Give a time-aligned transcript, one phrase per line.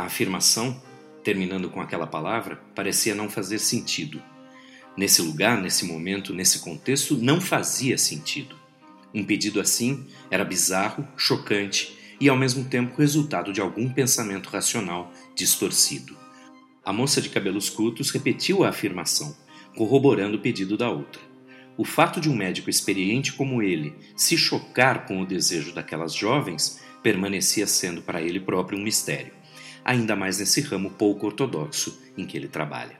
[0.00, 0.82] A afirmação,
[1.22, 4.22] terminando com aquela palavra, parecia não fazer sentido.
[4.96, 8.56] Nesse lugar, nesse momento, nesse contexto, não fazia sentido.
[9.14, 15.12] Um pedido assim era bizarro, chocante e ao mesmo tempo resultado de algum pensamento racional
[15.34, 16.16] distorcido.
[16.82, 19.36] A moça de cabelos curtos repetiu a afirmação,
[19.76, 21.20] corroborando o pedido da outra.
[21.76, 26.80] O fato de um médico experiente como ele se chocar com o desejo daquelas jovens
[27.02, 29.32] permanecia sendo para ele próprio um mistério,
[29.84, 32.96] ainda mais nesse ramo pouco ortodoxo em que ele trabalha.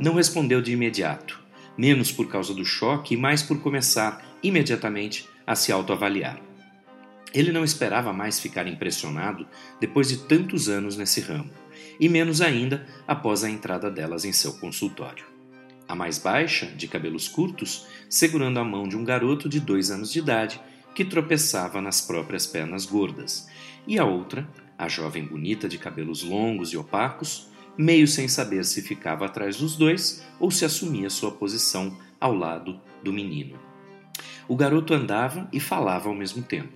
[0.00, 1.42] Não respondeu de imediato,
[1.78, 6.40] menos por causa do choque e mais por começar imediatamente a se autoavaliar.
[7.32, 9.46] Ele não esperava mais ficar impressionado
[9.80, 11.50] depois de tantos anos nesse ramo,
[11.98, 15.24] e menos ainda após a entrada delas em seu consultório.
[15.88, 20.12] A mais baixa, de cabelos curtos, segurando a mão de um garoto de dois anos
[20.12, 20.60] de idade
[20.94, 23.48] que tropeçava nas próprias pernas gordas,
[23.86, 28.82] e a outra, a jovem bonita de cabelos longos e opacos, meio sem saber se
[28.82, 33.58] ficava atrás dos dois ou se assumia sua posição ao lado do menino.
[34.46, 36.72] O garoto andava e falava ao mesmo tempo.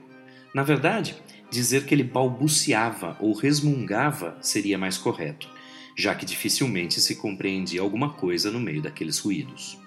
[0.55, 1.17] Na verdade,
[1.51, 5.49] dizer que ele balbuciava ou resmungava seria mais correto,
[5.97, 9.79] já que dificilmente se compreendia alguma coisa no meio daqueles ruídos.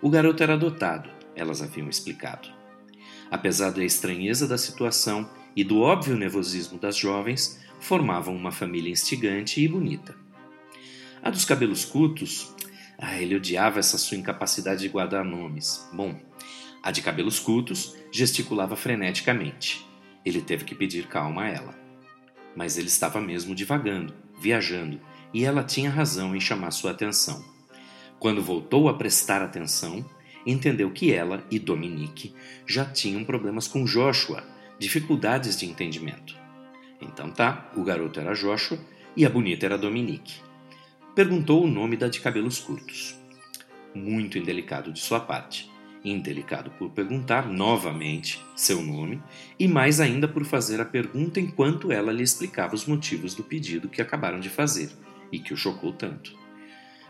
[0.00, 2.55] O garoto era adotado, elas haviam explicado.
[3.30, 9.60] Apesar da estranheza da situação e do óbvio nervosismo das jovens, formavam uma família instigante
[9.60, 10.14] e bonita.
[11.22, 12.54] A dos cabelos curtos,
[12.98, 15.88] ah, ele odiava essa sua incapacidade de guardar nomes.
[15.92, 16.18] Bom,
[16.82, 19.84] a de cabelos curtos gesticulava freneticamente.
[20.24, 21.74] Ele teve que pedir calma a ela.
[22.54, 25.00] Mas ele estava mesmo divagando, viajando,
[25.34, 27.44] e ela tinha razão em chamar sua atenção.
[28.18, 30.04] Quando voltou a prestar atenção,
[30.46, 32.32] entendeu que ela e Dominique
[32.66, 34.44] já tinham problemas com Joshua,
[34.78, 36.36] dificuldades de entendimento.
[37.00, 38.78] Então tá, o garoto era Joshua
[39.16, 40.40] e a bonita era Dominique.
[41.14, 43.18] Perguntou o nome da de cabelos curtos.
[43.94, 45.70] Muito indelicado de sua parte.
[46.04, 49.20] Indelicado por perguntar novamente seu nome
[49.58, 53.88] e mais ainda por fazer a pergunta enquanto ela lhe explicava os motivos do pedido
[53.88, 54.90] que acabaram de fazer
[55.32, 56.38] e que o chocou tanto.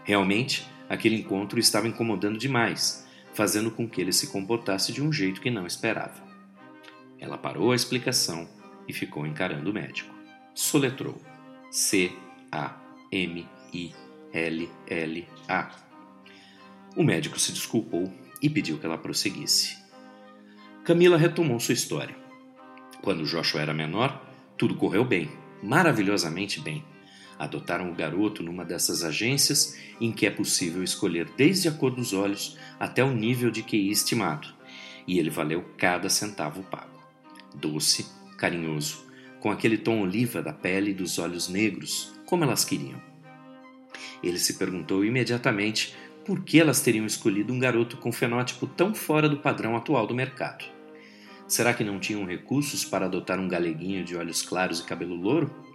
[0.04, 3.05] Realmente, aquele encontro estava incomodando demais
[3.36, 6.24] fazendo com que ele se comportasse de um jeito que não esperava.
[7.18, 8.48] Ela parou a explicação
[8.88, 10.14] e ficou encarando o médico.
[10.54, 11.20] Soletrou:
[11.70, 12.16] C-A-M-I-L-L-A.
[16.96, 18.10] O médico se desculpou
[18.40, 19.76] e pediu que ela prosseguisse.
[20.82, 22.16] Camila retomou sua história.
[23.02, 24.24] Quando Joshua era menor,
[24.56, 25.30] tudo correu bem,
[25.62, 26.82] maravilhosamente bem
[27.38, 32.12] adotaram o garoto numa dessas agências em que é possível escolher desde a cor dos
[32.12, 34.48] olhos até o nível de QI estimado,
[35.06, 36.96] e ele valeu cada centavo pago.
[37.54, 39.06] Doce, carinhoso,
[39.40, 43.00] com aquele tom oliva da pele e dos olhos negros, como elas queriam.
[44.22, 49.28] Ele se perguntou imediatamente por que elas teriam escolhido um garoto com fenótipo tão fora
[49.28, 50.64] do padrão atual do mercado.
[51.46, 55.65] Será que não tinham recursos para adotar um galeguinho de olhos claros e cabelo louro?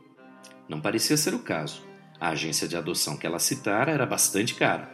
[0.68, 1.84] Não parecia ser o caso.
[2.20, 4.92] A agência de adoção que ela citara era bastante cara.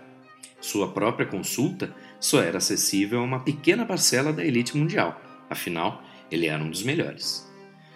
[0.60, 6.48] Sua própria consulta só era acessível a uma pequena parcela da elite mundial, afinal, ele
[6.48, 7.48] era um dos melhores.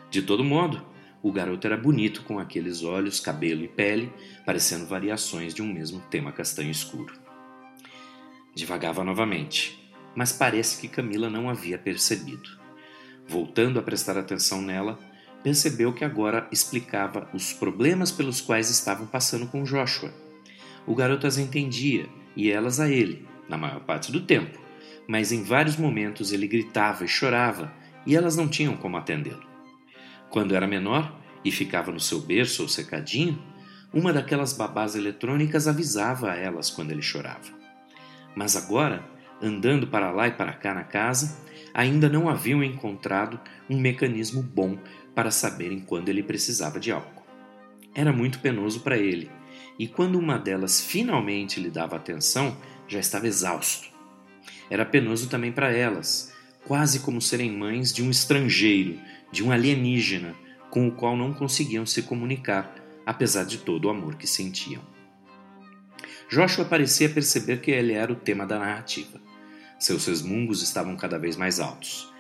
[0.10, 0.86] De todo modo,
[1.24, 4.12] o garoto era bonito com aqueles olhos, cabelo e pele,
[4.46, 7.14] parecendo variações de um mesmo tema castanho escuro.
[8.54, 9.82] Divagava novamente,
[10.16, 12.60] mas parece que Camila não havia percebido.
[13.28, 15.00] Voltando a prestar atenção nela,
[15.44, 20.14] percebeu que agora explicava os problemas pelos quais estavam passando com Joshua.
[20.86, 24.60] O garoto as entendia e elas a ele, na maior parte do tempo,
[25.08, 27.74] mas em vários momentos ele gritava e chorava
[28.06, 29.46] e elas não tinham como atendê-lo.
[30.30, 33.42] Quando era menor e ficava no seu berço ou secadinho,
[33.94, 37.52] uma daquelas babás eletrônicas avisava a elas quando ele chorava.
[38.36, 39.04] Mas agora,
[39.42, 41.38] andando para lá e para cá na casa,
[41.74, 43.40] ainda não haviam encontrado
[43.70, 44.78] um mecanismo bom
[45.16, 47.26] para saberem quando ele precisava de álcool.
[47.94, 49.30] Era muito penoso para ele,
[49.78, 52.58] e quando uma delas finalmente lhe dava atenção,
[52.88, 53.90] já estava exausto.
[54.70, 56.34] Era penoso também para elas,
[56.66, 59.00] quase como serem mães de um estrangeiro,
[59.32, 60.36] de um alienígena,
[60.70, 62.74] com o qual não conseguiam se comunicar,
[63.06, 64.82] apesar de todo o amor que sentiam.
[66.30, 69.20] Joshua parecia perceber que ele era o tema da narrativa.
[69.82, 72.14] Seus resmungos estavam cada vez mais altos.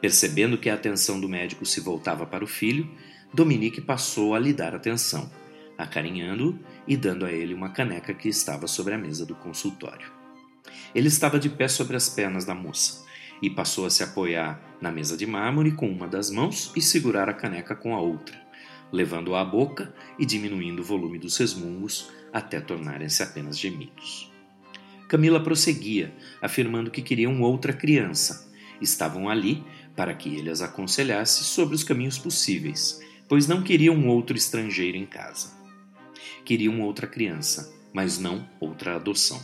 [0.00, 2.88] Percebendo que a atenção do médico se voltava para o filho,
[3.34, 5.28] Dominique passou a lhe dar atenção,
[5.76, 6.56] acarinhando-o
[6.86, 10.12] e dando a ele uma caneca que estava sobre a mesa do consultório.
[10.94, 13.04] Ele estava de pé sobre as pernas da moça,
[13.42, 17.28] e passou a se apoiar na mesa de mármore com uma das mãos e segurar
[17.28, 18.40] a caneca com a outra,
[18.92, 24.37] levando-a à boca e diminuindo o volume dos resmungos até tornarem-se apenas gemidos.
[25.08, 28.52] Camila prosseguia, afirmando que queriam outra criança.
[28.78, 29.64] Estavam ali
[29.96, 35.06] para que ele as aconselhasse sobre os caminhos possíveis, pois não queriam outro estrangeiro em
[35.06, 35.56] casa.
[36.44, 39.40] Queriam outra criança, mas não outra adoção.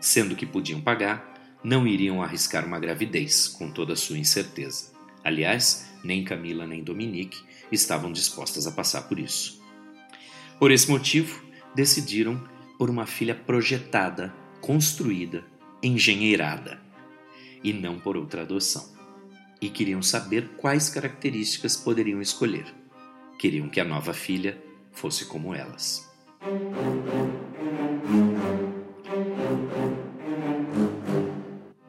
[0.00, 1.32] Sendo que podiam pagar,
[1.62, 4.90] não iriam arriscar uma gravidez, com toda a sua incerteza.
[5.22, 7.38] Aliás, nem Camila nem Dominique
[7.70, 9.62] estavam dispostas a passar por isso.
[10.58, 11.42] Por esse motivo,
[11.74, 12.42] decidiram
[12.78, 15.44] por uma filha projetada, construída,
[15.82, 16.80] engenheirada,
[17.62, 18.90] e não por outra adoção.
[19.60, 22.64] E queriam saber quais características poderiam escolher.
[23.38, 24.56] Queriam que a nova filha
[24.92, 26.08] fosse como elas.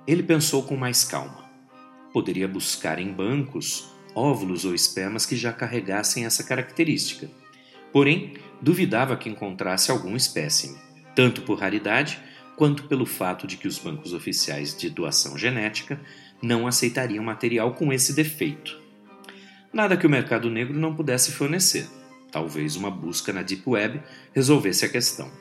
[0.05, 1.49] Ele pensou com mais calma.
[2.11, 7.29] Poderia buscar em bancos óvulos ou espermas que já carregassem essa característica.
[7.91, 10.77] Porém, duvidava que encontrasse algum espécime,
[11.15, 12.19] tanto por raridade
[12.55, 15.99] quanto pelo fato de que os bancos oficiais de doação genética
[16.41, 18.79] não aceitariam material com esse defeito.
[19.71, 21.87] Nada que o mercado negro não pudesse fornecer.
[22.31, 24.01] Talvez uma busca na Deep Web
[24.33, 25.31] resolvesse a questão.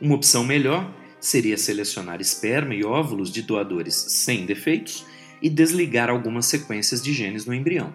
[0.00, 5.06] Uma opção melhor seria selecionar esperma e óvulos de doadores sem defeitos
[5.40, 7.94] e desligar algumas sequências de genes no embrião.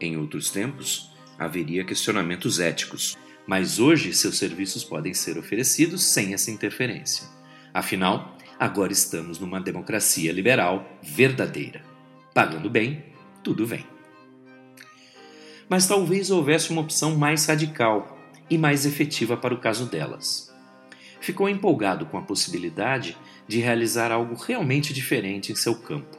[0.00, 3.16] Em outros tempos, haveria questionamentos éticos,
[3.48, 7.26] mas hoje seus serviços podem ser oferecidos sem essa interferência.
[7.74, 11.82] Afinal, agora estamos numa democracia liberal verdadeira.
[12.32, 13.04] Pagando bem,
[13.42, 13.84] tudo vem.
[15.68, 18.16] Mas talvez houvesse uma opção mais radical
[18.48, 20.48] e mais efetiva para o caso delas
[21.20, 23.16] ficou empolgado com a possibilidade
[23.46, 26.18] de realizar algo realmente diferente em seu campo.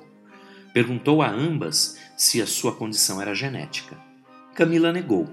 [0.73, 3.97] Perguntou a ambas se a sua condição era genética.
[4.53, 5.27] Camila negou,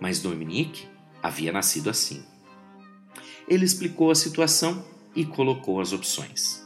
[0.00, 0.86] mas Dominique
[1.26, 2.24] havia nascido assim.
[3.48, 4.84] Ele explicou a situação
[5.14, 6.64] e colocou as opções.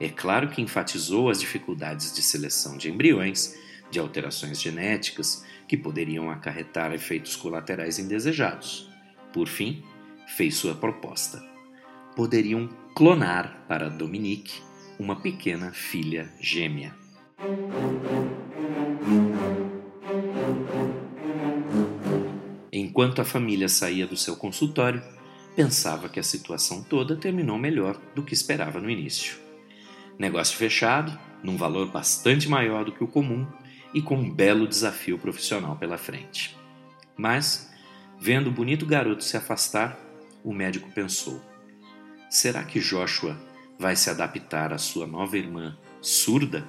[0.00, 3.54] É claro que enfatizou as dificuldades de seleção de embriões,
[3.90, 8.88] de alterações genéticas que poderiam acarretar efeitos colaterais indesejados.
[9.32, 9.82] Por fim,
[10.26, 11.48] fez sua proposta
[12.18, 14.60] poderiam clonar para Dominique
[14.98, 16.92] uma pequena filha gêmea.
[22.98, 25.00] Enquanto a família saía do seu consultório,
[25.54, 29.38] pensava que a situação toda terminou melhor do que esperava no início.
[30.18, 33.46] Negócio fechado, num valor bastante maior do que o comum
[33.94, 36.58] e com um belo desafio profissional pela frente.
[37.16, 37.72] Mas,
[38.18, 39.96] vendo o bonito garoto se afastar,
[40.42, 41.40] o médico pensou:
[42.28, 43.38] Será que Joshua
[43.78, 46.66] vai se adaptar à sua nova irmã surda?